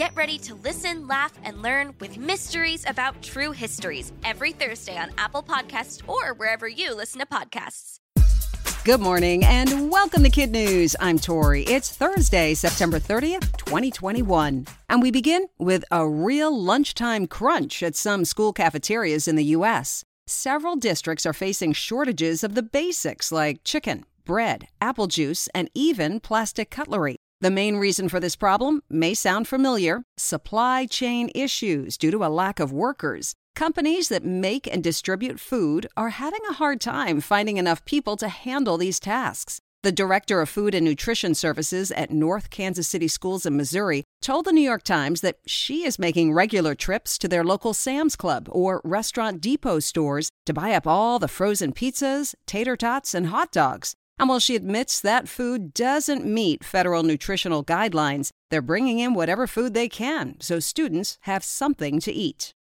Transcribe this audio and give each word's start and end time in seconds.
Get 0.00 0.16
ready 0.16 0.38
to 0.38 0.54
listen, 0.54 1.06
laugh, 1.06 1.34
and 1.44 1.60
learn 1.60 1.94
with 2.00 2.16
Mysteries 2.16 2.86
About 2.88 3.20
True 3.20 3.52
Histories 3.52 4.14
every 4.24 4.52
Thursday 4.52 4.96
on 4.96 5.10
Apple 5.18 5.42
Podcasts 5.42 6.00
or 6.08 6.32
wherever 6.32 6.66
you 6.66 6.96
listen 6.96 7.20
to 7.20 7.26
podcasts. 7.26 7.98
Good 8.82 9.00
morning 9.00 9.44
and 9.44 9.90
welcome 9.90 10.22
to 10.22 10.30
Kid 10.30 10.52
News. 10.52 10.96
I'm 11.00 11.18
Tori. 11.18 11.64
It's 11.64 11.94
Thursday, 11.94 12.54
September 12.54 12.98
30th, 12.98 13.58
2021. 13.58 14.66
And 14.88 15.02
we 15.02 15.10
begin 15.10 15.48
with 15.58 15.84
a 15.90 16.08
real 16.08 16.58
lunchtime 16.58 17.26
crunch 17.26 17.82
at 17.82 17.94
some 17.94 18.24
school 18.24 18.54
cafeterias 18.54 19.28
in 19.28 19.36
the 19.36 19.44
U.S. 19.56 20.02
Several 20.26 20.76
districts 20.76 21.26
are 21.26 21.34
facing 21.34 21.74
shortages 21.74 22.42
of 22.42 22.54
the 22.54 22.62
basics 22.62 23.30
like 23.30 23.64
chicken, 23.64 24.06
bread, 24.24 24.66
apple 24.80 25.08
juice, 25.08 25.46
and 25.54 25.68
even 25.74 26.20
plastic 26.20 26.70
cutlery. 26.70 27.19
The 27.42 27.50
main 27.50 27.76
reason 27.76 28.10
for 28.10 28.20
this 28.20 28.36
problem 28.36 28.82
may 28.90 29.14
sound 29.14 29.48
familiar 29.48 30.04
supply 30.18 30.84
chain 30.84 31.30
issues 31.34 31.96
due 31.96 32.10
to 32.10 32.22
a 32.22 32.28
lack 32.28 32.60
of 32.60 32.70
workers. 32.70 33.34
Companies 33.56 34.10
that 34.10 34.22
make 34.22 34.66
and 34.66 34.84
distribute 34.84 35.40
food 35.40 35.86
are 35.96 36.10
having 36.10 36.40
a 36.50 36.54
hard 36.54 36.82
time 36.82 37.22
finding 37.22 37.56
enough 37.56 37.82
people 37.86 38.18
to 38.18 38.28
handle 38.28 38.76
these 38.76 39.00
tasks. 39.00 39.58
The 39.82 39.90
director 39.90 40.42
of 40.42 40.50
food 40.50 40.74
and 40.74 40.84
nutrition 40.84 41.34
services 41.34 41.90
at 41.92 42.10
North 42.10 42.50
Kansas 42.50 42.86
City 42.86 43.08
Schools 43.08 43.46
in 43.46 43.56
Missouri 43.56 44.04
told 44.20 44.44
the 44.44 44.52
New 44.52 44.60
York 44.60 44.82
Times 44.82 45.22
that 45.22 45.38
she 45.46 45.86
is 45.86 45.98
making 45.98 46.34
regular 46.34 46.74
trips 46.74 47.16
to 47.16 47.28
their 47.28 47.42
local 47.42 47.72
Sam's 47.72 48.16
Club 48.16 48.50
or 48.52 48.82
Restaurant 48.84 49.40
Depot 49.40 49.80
stores 49.80 50.28
to 50.44 50.52
buy 50.52 50.74
up 50.74 50.86
all 50.86 51.18
the 51.18 51.26
frozen 51.26 51.72
pizzas, 51.72 52.34
tater 52.44 52.76
tots, 52.76 53.14
and 53.14 53.28
hot 53.28 53.50
dogs. 53.50 53.94
And 54.20 54.28
while 54.28 54.38
she 54.38 54.54
admits 54.54 55.00
that 55.00 55.30
food 55.30 55.72
doesn't 55.72 56.26
meet 56.26 56.62
federal 56.62 57.02
nutritional 57.02 57.64
guidelines, 57.64 58.32
they're 58.50 58.60
bringing 58.60 58.98
in 58.98 59.14
whatever 59.14 59.46
food 59.46 59.72
they 59.72 59.88
can 59.88 60.36
so 60.40 60.60
students 60.60 61.16
have 61.22 61.42
something 61.42 62.00
to 62.00 62.12
eat. 62.12 62.52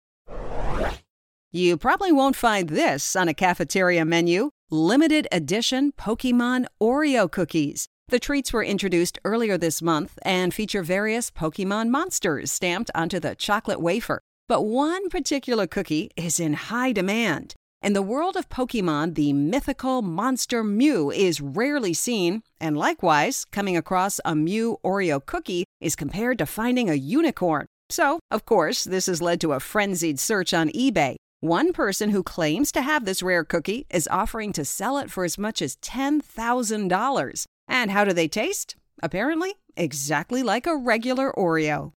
You 1.51 1.77
probably 1.77 2.13
won't 2.13 2.37
find 2.37 2.69
this 2.69 3.17
on 3.17 3.27
a 3.27 3.35
cafeteria 3.35 4.05
menu 4.05 4.51
limited 4.71 5.27
edition 5.33 5.91
Pokemon 5.99 6.67
Oreo 6.81 7.29
cookies. 7.29 7.89
The 8.07 8.21
treats 8.21 8.53
were 8.53 8.63
introduced 8.63 9.19
earlier 9.25 9.59
this 9.59 9.83
month 9.83 10.17
and 10.23 10.55
feature 10.55 10.85
various 10.85 11.29
Pokemon 11.29 11.89
monsters 11.89 12.53
stamped 12.53 12.93
onto 12.95 13.19
the 13.19 13.35
chocolate 13.35 13.81
wafer. 13.81 14.21
But 14.47 14.63
one 14.63 15.09
particular 15.09 15.67
cookie 15.67 16.13
is 16.17 16.39
in 16.39 16.53
high 16.53 16.93
demand. 16.93 17.57
In 17.81 17.93
the 17.93 18.03
world 18.03 18.37
of 18.37 18.49
Pokemon, 18.49 19.15
the 19.15 19.33
mythical 19.33 20.03
monster 20.03 20.65
Mew 20.65 21.13
is 21.13 21.41
rarely 21.41 21.95
seen, 21.95 22.43
and 22.61 22.77
likewise, 22.77 23.45
coming 23.45 23.77
across 23.77 24.21
a 24.25 24.35
Mew 24.35 24.79
Oreo 24.85 25.25
cookie 25.25 25.65
is 25.81 25.95
compared 25.95 26.39
to 26.39 26.47
finding 26.47 26.91
a 26.91 26.95
unicorn. 26.95 27.67
So, 27.89 28.19
of 28.33 28.45
course, 28.45 28.83
this 28.83 29.07
has 29.07 29.23
led 29.23 29.41
to 29.43 29.53
a 29.53 29.61
frenzied 29.61 30.19
search 30.19 30.53
on 30.53 30.71
eBay. 30.71 31.15
One 31.39 31.73
person 31.73 32.11
who 32.11 32.25
claims 32.25 32.73
to 32.73 32.83
have 32.83 33.05
this 33.05 33.23
rare 33.23 33.45
cookie 33.45 33.87
is 33.91 34.09
offering 34.11 34.53
to 34.55 34.65
sell 34.65 34.99
it 34.99 35.09
for 35.09 35.25
as 35.25 35.39
much 35.39 35.63
as 35.63 35.77
$10,000. 35.77 37.45
And 37.69 37.91
how 37.93 38.05
do 38.05 38.13
they 38.13 38.27
taste? 38.27 38.75
Apparently, 39.05 39.55
exactly 39.77 40.43
like 40.43 40.67
a 40.67 40.77
regular 40.77 41.33
Oreo. 41.39 41.93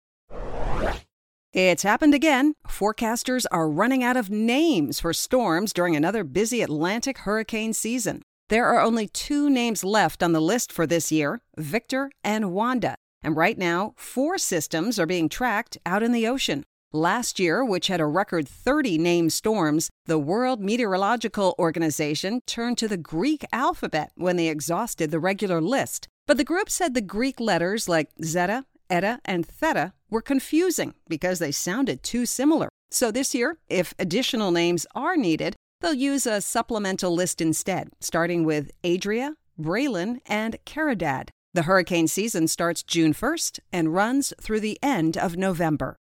It's 1.55 1.83
happened 1.83 2.13
again. 2.13 2.53
Forecasters 2.67 3.47
are 3.51 3.71
running 3.71 4.05
out 4.05 4.19
of 4.19 4.29
names 4.29 5.01
for 5.01 5.15
storms 5.15 5.73
during 5.73 5.97
another 5.97 6.23
busy 6.23 6.61
Atlantic 6.61 7.19
hurricane 7.19 7.73
season. 7.73 8.21
There 8.49 8.67
are 8.67 8.83
only 8.83 9.09
two 9.09 9.49
names 9.49 9.83
left 9.83 10.23
on 10.23 10.33
the 10.33 10.43
list 10.43 10.71
for 10.71 10.87
this 10.87 11.11
year 11.11 11.41
Victor 11.57 12.11
and 12.23 12.53
Wanda. 12.53 12.97
And 13.23 13.35
right 13.35 13.57
now, 13.57 13.95
four 13.97 14.37
systems 14.37 14.99
are 14.99 15.07
being 15.07 15.31
tracked 15.31 15.79
out 15.87 16.03
in 16.03 16.13
the 16.13 16.29
ocean. 16.29 16.65
Last 16.93 17.39
year, 17.39 17.65
which 17.65 17.89
had 17.89 18.01
a 18.01 18.07
record 18.07 18.47
30 18.47 18.99
named 18.99 19.33
storms, 19.33 19.89
the 20.05 20.19
World 20.19 20.61
Meteorological 20.61 21.55
Organization 21.59 22.43
turned 22.47 22.77
to 22.79 22.89
the 22.89 22.97
Greek 22.99 23.45
alphabet 23.53 24.13
when 24.17 24.37
they 24.37 24.49
exhausted 24.49 25.11
the 25.11 25.19
regular 25.19 25.63
list. 25.63 26.09
But 26.27 26.37
the 26.37 26.45
group 26.45 26.69
said 26.69 26.93
the 26.93 27.01
Greek 27.01 27.41
letters 27.41 27.89
like 27.89 28.11
Zeta 28.23 28.65
Eta, 28.91 29.21
and 29.25 29.47
Theta 29.47 29.93
were 30.11 30.23
confusing 30.23 30.95
because 31.09 31.39
they 31.39 31.53
sounded 31.53 32.03
too 32.03 32.27
similar. 32.27 32.69
So 32.91 33.11
this 33.11 33.35
year, 33.35 33.59
if 33.69 33.95
additional 33.99 34.51
names 34.51 34.87
are 34.95 35.17
needed, 35.17 35.57
they'll 35.81 35.95
use 35.95 36.27
a 36.27 36.41
supplemental 36.41 37.15
list 37.15 37.41
instead, 37.41 37.91
starting 38.01 38.45
with 38.45 38.71
Adria, 38.85 39.35
Braylen, 39.61 40.19
and 40.27 40.59
Caridad. 40.65 41.29
The 41.55 41.63
hurricane 41.63 42.09
season 42.09 42.49
starts 42.49 42.83
June 42.83 43.13
1st 43.13 43.61
and 43.73 43.95
runs 43.95 44.33
through 44.41 44.61
the 44.61 44.79
end 44.83 45.17
of 45.17 45.37
November. 45.37 45.97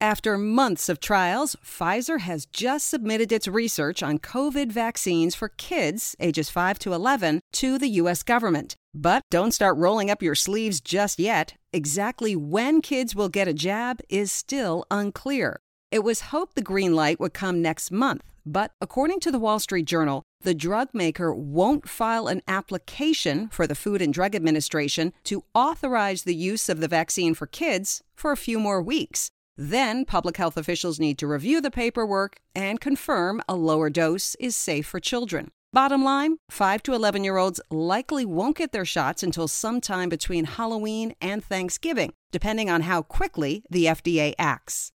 After 0.00 0.38
months 0.38 0.88
of 0.88 1.00
trials, 1.00 1.56
Pfizer 1.64 2.20
has 2.20 2.46
just 2.46 2.86
submitted 2.86 3.32
its 3.32 3.48
research 3.48 4.00
on 4.00 4.20
COVID 4.20 4.70
vaccines 4.70 5.34
for 5.34 5.48
kids 5.48 6.14
ages 6.20 6.48
5 6.48 6.78
to 6.80 6.92
11 6.92 7.40
to 7.54 7.78
the 7.78 7.88
U.S. 8.02 8.22
government. 8.22 8.76
But 9.00 9.22
don't 9.30 9.52
start 9.52 9.76
rolling 9.76 10.10
up 10.10 10.24
your 10.24 10.34
sleeves 10.34 10.80
just 10.80 11.20
yet. 11.20 11.54
Exactly 11.72 12.34
when 12.34 12.80
kids 12.80 13.14
will 13.14 13.28
get 13.28 13.46
a 13.46 13.54
jab 13.54 14.00
is 14.08 14.32
still 14.32 14.84
unclear. 14.90 15.60
It 15.92 16.00
was 16.00 16.32
hoped 16.32 16.56
the 16.56 16.62
green 16.62 16.96
light 16.96 17.20
would 17.20 17.32
come 17.32 17.62
next 17.62 17.92
month, 17.92 18.24
but 18.44 18.72
according 18.80 19.20
to 19.20 19.30
the 19.30 19.38
Wall 19.38 19.60
Street 19.60 19.84
Journal, 19.84 20.24
the 20.40 20.52
drug 20.52 20.88
maker 20.92 21.32
won't 21.32 21.88
file 21.88 22.26
an 22.26 22.42
application 22.48 23.48
for 23.50 23.68
the 23.68 23.76
Food 23.76 24.02
and 24.02 24.12
Drug 24.12 24.34
Administration 24.34 25.12
to 25.22 25.44
authorize 25.54 26.24
the 26.24 26.34
use 26.34 26.68
of 26.68 26.80
the 26.80 26.88
vaccine 26.88 27.34
for 27.34 27.46
kids 27.46 28.02
for 28.16 28.32
a 28.32 28.36
few 28.36 28.58
more 28.58 28.82
weeks. 28.82 29.30
Then, 29.56 30.06
public 30.06 30.38
health 30.38 30.56
officials 30.56 30.98
need 30.98 31.18
to 31.18 31.28
review 31.28 31.60
the 31.60 31.70
paperwork 31.70 32.40
and 32.52 32.80
confirm 32.80 33.42
a 33.48 33.54
lower 33.54 33.90
dose 33.90 34.34
is 34.40 34.56
safe 34.56 34.88
for 34.88 34.98
children. 34.98 35.52
Bottom 35.70 36.02
line 36.02 36.38
5 36.50 36.82
to 36.84 36.94
11 36.94 37.24
year 37.24 37.36
olds 37.36 37.60
likely 37.70 38.24
won't 38.24 38.56
get 38.56 38.72
their 38.72 38.86
shots 38.86 39.22
until 39.22 39.46
sometime 39.46 40.08
between 40.08 40.44
Halloween 40.44 41.14
and 41.20 41.44
Thanksgiving, 41.44 42.14
depending 42.32 42.70
on 42.70 42.82
how 42.82 43.02
quickly 43.02 43.62
the 43.68 43.84
FDA 43.84 44.34
acts. 44.38 44.92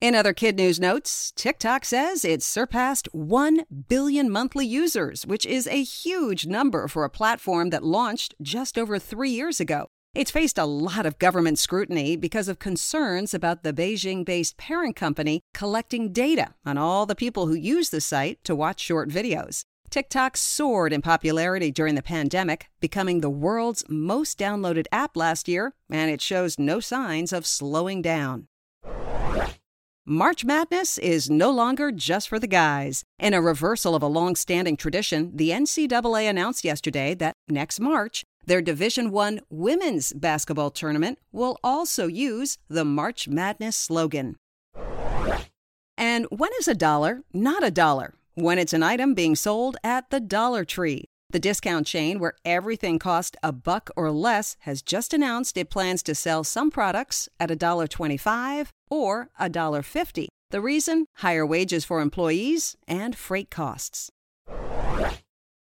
In 0.00 0.14
other 0.14 0.32
kid 0.32 0.56
news 0.56 0.78
notes, 0.78 1.32
TikTok 1.34 1.84
says 1.84 2.24
it's 2.24 2.46
surpassed 2.46 3.08
1 3.10 3.64
billion 3.88 4.30
monthly 4.30 4.64
users, 4.64 5.26
which 5.26 5.44
is 5.44 5.66
a 5.66 5.82
huge 5.82 6.46
number 6.46 6.86
for 6.86 7.02
a 7.02 7.10
platform 7.10 7.70
that 7.70 7.82
launched 7.82 8.36
just 8.40 8.78
over 8.78 9.00
three 9.00 9.30
years 9.30 9.58
ago. 9.58 9.88
It's 10.18 10.32
faced 10.32 10.58
a 10.58 10.64
lot 10.64 11.06
of 11.06 11.20
government 11.20 11.60
scrutiny 11.60 12.16
because 12.16 12.48
of 12.48 12.58
concerns 12.58 13.34
about 13.34 13.62
the 13.62 13.72
Beijing 13.72 14.24
based 14.24 14.56
parent 14.56 14.96
company 14.96 15.42
collecting 15.54 16.12
data 16.12 16.54
on 16.66 16.76
all 16.76 17.06
the 17.06 17.14
people 17.14 17.46
who 17.46 17.54
use 17.54 17.90
the 17.90 18.00
site 18.00 18.42
to 18.42 18.56
watch 18.56 18.80
short 18.80 19.10
videos. 19.10 19.62
TikTok 19.90 20.36
soared 20.36 20.92
in 20.92 21.02
popularity 21.02 21.70
during 21.70 21.94
the 21.94 22.02
pandemic, 22.02 22.66
becoming 22.80 23.20
the 23.20 23.30
world's 23.30 23.84
most 23.88 24.40
downloaded 24.40 24.86
app 24.90 25.16
last 25.16 25.46
year, 25.46 25.74
and 25.88 26.10
it 26.10 26.20
shows 26.20 26.58
no 26.58 26.80
signs 26.80 27.32
of 27.32 27.46
slowing 27.46 28.02
down. 28.02 28.48
March 30.04 30.44
Madness 30.44 30.96
is 30.98 31.28
no 31.28 31.50
longer 31.50 31.92
just 31.92 32.28
for 32.28 32.38
the 32.38 32.46
guys. 32.46 33.04
In 33.18 33.34
a 33.34 33.42
reversal 33.42 33.94
of 33.94 34.02
a 34.02 34.06
long 34.06 34.34
standing 34.34 34.74
tradition, 34.74 35.36
the 35.36 35.50
NCAA 35.50 36.28
announced 36.28 36.64
yesterday 36.64 37.14
that 37.16 37.34
next 37.46 37.78
March, 37.78 38.24
their 38.48 38.62
Division 38.62 39.10
1 39.10 39.40
women's 39.50 40.12
basketball 40.14 40.70
tournament 40.70 41.18
will 41.32 41.58
also 41.62 42.06
use 42.06 42.56
the 42.68 42.84
March 42.84 43.28
Madness 43.28 43.76
slogan. 43.76 44.36
And 45.98 46.26
when 46.30 46.50
is 46.58 46.66
a 46.66 46.74
dollar 46.74 47.22
not 47.32 47.62
a 47.62 47.70
dollar? 47.70 48.14
When 48.34 48.58
it's 48.58 48.72
an 48.72 48.82
item 48.82 49.14
being 49.14 49.36
sold 49.36 49.76
at 49.84 50.10
the 50.10 50.20
Dollar 50.20 50.64
Tree. 50.64 51.04
The 51.30 51.38
discount 51.38 51.86
chain 51.86 52.20
where 52.20 52.36
everything 52.44 52.98
costs 52.98 53.36
a 53.42 53.52
buck 53.52 53.90
or 53.96 54.10
less 54.10 54.56
has 54.60 54.80
just 54.80 55.12
announced 55.12 55.58
it 55.58 55.68
plans 55.70 56.02
to 56.04 56.14
sell 56.14 56.42
some 56.42 56.70
products 56.70 57.28
at 57.38 57.50
$1.25 57.50 58.68
or 58.88 59.28
$1.50. 59.38 60.28
The 60.50 60.60
reason? 60.62 61.04
Higher 61.16 61.44
wages 61.44 61.84
for 61.84 62.00
employees 62.00 62.76
and 62.86 63.14
freight 63.14 63.50
costs. 63.50 64.08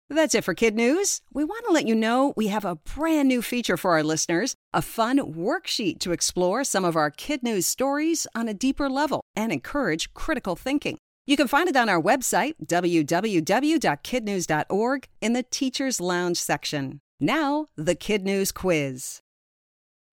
That's 0.10 0.36
it 0.36 0.46
for 0.46 0.54
Kid 0.54 0.74
News. 0.74 1.20
We 1.34 1.44
want 1.44 1.66
to 1.66 1.74
let 1.74 1.86
you 1.86 1.94
know 1.94 2.34
we 2.38 2.48
have 2.48 2.64
a 2.64 2.76
brand 2.76 3.28
new 3.28 3.42
feature 3.42 3.76
for 3.76 3.92
our 3.92 4.04
listeners 4.04 4.56
a 4.74 4.82
fun 4.82 5.18
worksheet 5.18 6.00
to 6.00 6.14
explore 6.14 6.64
some 6.64 6.86
of 6.86 6.96
our 6.96 7.12
Kid 7.12 7.44
News 7.44 7.66
stories 7.66 8.26
on 8.34 8.48
a 8.48 8.54
deeper 8.54 8.90
level 8.90 9.20
and 9.36 9.52
encourage 9.52 10.14
critical 10.14 10.56
thinking. 10.56 10.98
You 11.26 11.36
can 11.36 11.50
find 11.50 11.68
it 11.68 11.76
on 11.76 11.90
our 11.90 12.02
website, 12.02 12.54
www.kidnews.org, 12.66 15.08
in 15.20 15.34
the 15.34 15.44
Teacher's 15.44 16.00
Lounge 16.00 16.38
section. 16.38 17.02
Now, 17.20 17.66
the 17.76 17.96
Kid 17.96 18.24
News 18.24 18.54
Quiz. 18.54 19.20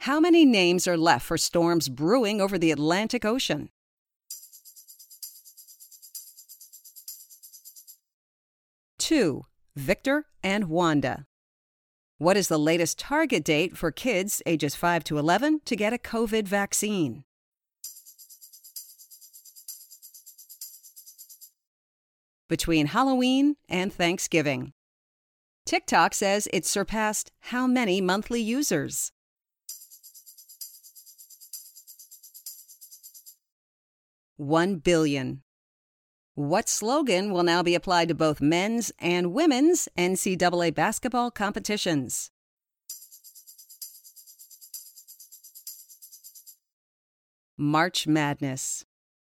How 0.00 0.19
many 0.19 0.44
names 0.44 0.88
are 0.88 0.96
left 0.96 1.25
for 1.25 1.38
storms 1.38 1.88
brewing 1.88 2.41
over 2.41 2.58
the 2.58 2.73
Atlantic 2.73 3.25
Ocean? 3.25 3.69
Two, 8.99 9.44
Victor 9.76 10.26
and 10.41 10.69
Wanda. 10.69 11.26
What 12.19 12.37
is 12.37 12.47
the 12.47 12.59
latest 12.59 12.97
target 12.97 13.43
date 13.43 13.76
for 13.76 13.91
kids 13.91 14.41
ages 14.47 14.76
5 14.76 15.03
to 15.05 15.19
11 15.19 15.62
to 15.65 15.75
get 15.75 15.93
a 15.93 15.99
COVID 15.99 16.47
vaccine? 16.47 17.25
Between 22.49 22.87
Halloween 22.87 23.56
and 23.69 23.93
Thanksgiving. 23.93 24.73
TikTok 25.67 26.15
says 26.15 26.47
it 26.53 26.65
surpassed 26.65 27.32
how 27.41 27.67
many 27.67 28.00
monthly 28.00 28.41
users? 28.41 29.11
One 34.37 34.77
billion. 34.77 35.44
What 36.36 36.69
slogan 36.69 37.32
will 37.32 37.44
now 37.44 37.62
be 37.62 37.76
applied 37.76 38.08
to 38.08 38.14
both 38.14 38.40
men's 38.40 38.90
and 38.98 39.32
women's 39.32 39.88
NCAA 39.96 40.75
basketball 40.75 41.31
competitions? 41.31 42.32
March 47.56 48.08
Madness. 48.08 48.84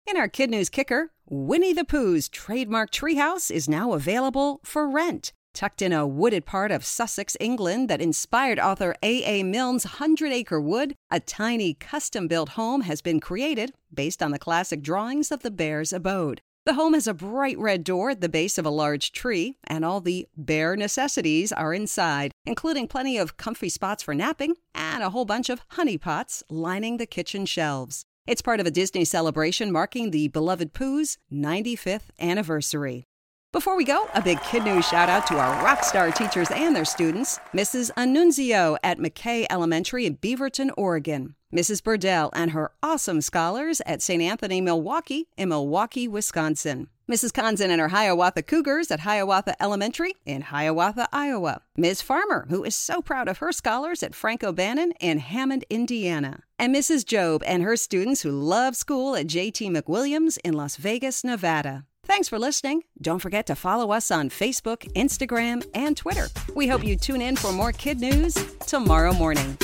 In 0.07 0.17
our 0.17 0.29
Kid 0.29 0.49
News 0.49 0.71
Kicker, 0.71 1.11
Winnie 1.29 1.75
the 1.75 1.85
Pooh's 1.85 2.31
trademark 2.31 2.91
treehouse 2.91 3.51
is 3.51 3.69
now 3.69 3.93
available 3.93 4.61
for 4.65 4.89
rent. 4.89 5.35
Tucked 5.53 5.83
in 5.83 5.93
a 5.93 6.07
wooded 6.07 6.47
part 6.47 6.71
of 6.71 6.87
Sussex, 6.87 7.37
England, 7.39 7.91
that 7.91 8.01
inspired 8.01 8.59
author 8.59 8.95
A. 9.03 9.23
A. 9.25 9.43
Milne's 9.43 9.85
Hundred 9.85 10.33
Acre 10.33 10.59
Wood, 10.59 10.95
a 11.11 11.21
tiny 11.21 11.75
custom 11.75 12.29
built 12.29 12.51
home 12.51 12.81
has 12.81 13.03
been 13.03 13.21
created 13.21 13.75
based 13.93 14.23
on 14.23 14.31
the 14.31 14.39
classic 14.39 14.81
drawings 14.81 15.31
of 15.31 15.43
the 15.43 15.51
bear's 15.51 15.93
abode. 15.93 16.41
The 16.67 16.75
home 16.75 16.95
has 16.95 17.07
a 17.07 17.13
bright 17.13 17.59
red 17.59 17.85
door 17.85 18.09
at 18.09 18.23
the 18.23 18.29
base 18.29 18.57
of 18.57 18.65
a 18.65 18.71
large 18.71 19.13
tree, 19.13 19.59
and 19.65 19.85
all 19.85 20.01
the 20.01 20.27
bare 20.35 20.77
necessities 20.77 21.53
are 21.53 21.75
inside, 21.75 22.33
including 22.47 22.89
plenty 22.89 23.19
of 23.19 23.37
comfy 23.37 23.69
spots 23.69 24.03
for 24.03 24.15
napping 24.15 24.55
and 24.75 25.03
a 25.03 25.11
whole 25.11 25.27
bunch 25.27 25.51
of 25.51 25.61
honey 25.73 25.99
pots 25.99 26.43
lining 26.49 26.97
the 26.97 27.05
kitchen 27.05 27.45
shelves. 27.45 28.07
It's 28.27 28.41
part 28.41 28.61
of 28.61 28.67
a 28.67 28.71
Disney 28.71 29.05
celebration 29.05 29.73
marking 29.73 30.11
the 30.11 30.29
beloved 30.29 30.73
Pooh's 30.73 31.19
95th 31.31 32.09
anniversary. 32.19 33.05
Before 33.53 33.77
we 33.77 33.85
go, 33.85 34.09
a 34.15 34.23
big 34.23 34.41
kid 34.41 34.65
news 34.65 34.89
shout 34.89 35.11
out 35.11 35.27
to 35.27 35.39
our 35.39 35.63
rock 35.63 35.85
star 35.85 36.11
teachers 36.11 36.51
and 36.51 36.75
their 36.75 36.87
students 36.87 37.39
Mrs. 37.53 37.93
Annunzio 37.93 38.79
at 38.83 38.99
McKay 38.99 39.45
Elementary 39.51 40.07
in 40.07 40.17
Beaverton, 40.17 40.71
Oregon, 40.79 41.37
Mrs. 41.55 41.85
Burdell 41.85 42.31
and 42.35 42.51
her 42.51 42.73
awesome 42.83 43.21
scholars 43.21 43.81
at 43.87 44.03
St. 44.03 44.21
Anthony 44.21 44.61
Milwaukee 44.61 45.29
in 45.37 45.51
Milwaukee, 45.51 46.09
Wisconsin. 46.09 46.89
Mrs. 47.09 47.33
Conzen 47.33 47.69
and 47.69 47.81
her 47.81 47.89
Hiawatha 47.89 48.43
Cougars 48.43 48.91
at 48.91 49.01
Hiawatha 49.01 49.55
Elementary 49.63 50.15
in 50.27 50.41
Hiawatha, 50.43 51.07
Iowa. 51.13 51.61
Ms. 51.77 52.01
Farmer, 52.03 52.47
who 52.49 52.65
is 52.65 52.75
so 52.75 53.01
proud 53.01 53.29
of 53.29 53.39
her 53.39 53.53
scholars 53.53 54.03
at 54.03 54.17
Frank 54.17 54.43
O'Bannon 54.43 54.93
in 55.01 55.19
Hammond, 55.19 55.65
Indiana. 55.71 56.41
And 56.59 56.75
Mrs. 56.75 57.07
Job 57.07 57.45
and 57.47 57.63
her 57.63 57.77
students 57.77 58.23
who 58.23 58.33
love 58.33 58.75
school 58.75 59.15
at 59.15 59.27
JT 59.27 59.71
McWilliams 59.71 60.39
in 60.43 60.55
Las 60.55 60.77
Vegas, 60.77 61.23
Nevada. 61.23 61.85
Thanks 62.05 62.29
for 62.29 62.39
listening. 62.39 62.83
Don't 63.01 63.21
forget 63.21 63.47
to 63.47 63.55
follow 63.55 63.93
us 63.93 64.11
on 64.11 64.29
Facebook, 64.29 64.91
Instagram, 64.95 65.65
and 65.75 65.97
Twitter. 65.97 66.29
We 66.57 66.67
hope 66.67 66.85
you 66.85 66.97
tune 66.97 67.23
in 67.23 67.37
for 67.37 67.53
more 67.53 67.73
kid 67.73 68.01
news 68.01 68.35
tomorrow 68.67 69.13
morning. 69.13 69.57